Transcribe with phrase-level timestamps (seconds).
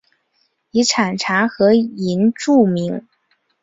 [0.71, 3.07] 以产茶和银著名。